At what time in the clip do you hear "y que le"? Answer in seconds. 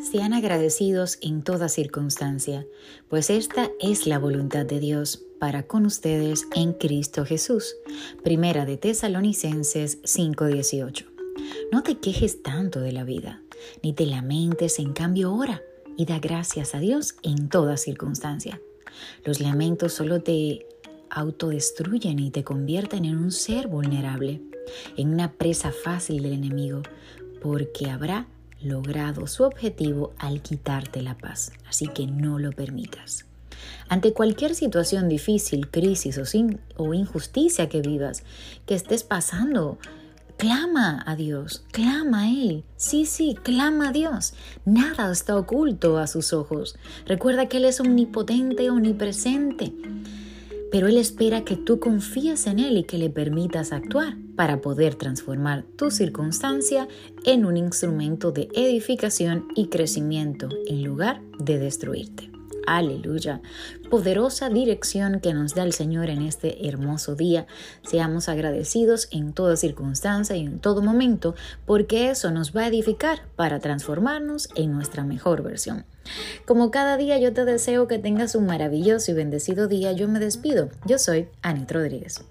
52.76-53.08